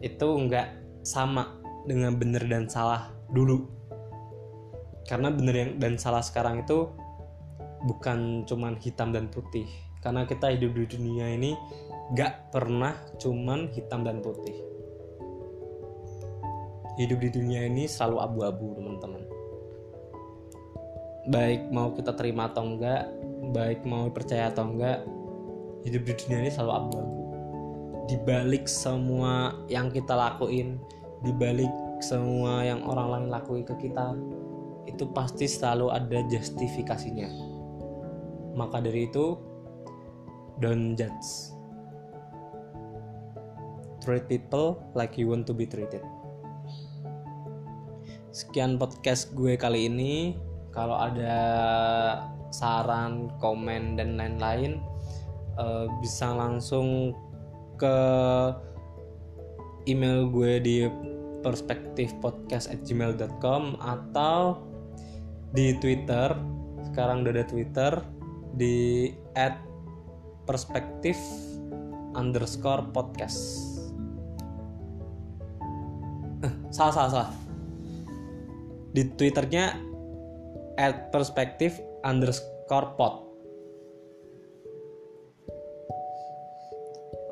itu 0.00 0.26
nggak 0.26 1.00
sama 1.04 1.60
dengan 1.84 2.16
benar 2.16 2.42
dan 2.48 2.66
salah 2.66 3.12
dulu. 3.30 3.68
Karena 5.06 5.30
benar 5.30 5.76
dan 5.78 5.94
salah 6.00 6.24
sekarang 6.24 6.66
itu 6.66 6.90
bukan 7.86 8.48
cuman 8.48 8.80
hitam 8.80 9.14
dan 9.14 9.30
putih. 9.30 9.68
Karena 10.02 10.26
kita 10.26 10.50
hidup 10.50 10.74
di 10.74 10.86
dunia 10.98 11.30
ini 11.30 11.54
gak 12.14 12.54
pernah 12.54 12.94
cuman 13.18 13.70
hitam 13.74 14.02
dan 14.02 14.22
putih. 14.22 14.54
Hidup 16.98 17.18
di 17.22 17.30
dunia 17.30 17.66
ini 17.66 17.90
selalu 17.90 18.18
abu-abu 18.22 18.66
teman-teman 18.78 19.15
baik 21.26 21.70
mau 21.74 21.90
kita 21.94 22.14
terima 22.14 22.46
atau 22.50 22.64
enggak 22.64 23.10
baik 23.50 23.82
mau 23.82 24.06
percaya 24.10 24.50
atau 24.50 24.70
enggak 24.70 25.02
hidup 25.82 26.02
di 26.06 26.12
dunia 26.14 26.38
ini 26.46 26.50
selalu 26.50 26.72
abu-abu 26.72 27.14
dibalik 28.06 28.64
semua 28.70 29.54
yang 29.66 29.90
kita 29.90 30.14
lakuin 30.14 30.78
dibalik 31.26 31.70
semua 31.98 32.62
yang 32.62 32.84
orang 32.86 33.08
lain 33.10 33.26
lakuin 33.32 33.64
ke 33.66 33.74
kita 33.82 34.14
itu 34.86 35.04
pasti 35.10 35.50
selalu 35.50 35.90
ada 35.92 36.22
justifikasinya. 36.30 37.28
Maka 38.56 38.80
dari 38.80 39.10
itu 39.10 39.36
don't 40.62 40.96
judge. 40.96 41.52
Treat 44.00 44.30
people 44.30 44.78
like 44.94 45.18
you 45.18 45.28
want 45.28 45.44
to 45.50 45.52
be 45.52 45.66
treated. 45.66 46.00
Sekian 48.30 48.78
podcast 48.78 49.34
gue 49.34 49.58
kali 49.58 49.90
ini 49.90 50.38
kalau 50.76 51.00
ada 51.00 51.40
saran 52.52 53.32
komen 53.40 53.96
dan 53.96 54.20
lain-lain 54.20 54.84
uh, 55.56 55.88
bisa 56.04 56.36
langsung 56.36 57.16
ke 57.80 57.96
email 59.88 60.28
gue 60.28 60.60
di 60.60 60.84
perspektifpodcast@gmail.com 61.40 63.80
atau 63.80 64.60
di 65.56 65.72
Twitter 65.80 66.36
sekarang 66.92 67.24
udah 67.24 67.32
ada 67.32 67.48
Twitter 67.48 67.96
di 68.56 69.12
@perspektif 70.44 71.16
underscore 72.16 72.88
podcast. 72.96 73.68
Eh, 76.40 76.52
salah 76.72 76.94
salah 76.94 77.10
salah. 77.12 77.32
Di 78.96 79.04
twitternya 79.12 79.76
at 80.76 81.12
perspektif 81.12 81.80
underscore 82.04 82.94
pod 82.96 83.26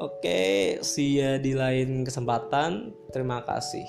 oke 0.04 0.40
see 0.85 1.20
ya 1.22 1.40
di 1.40 1.57
lain 1.57 2.04
kesempatan. 2.04 2.92
Terima 3.14 3.40
kasih 3.46 3.87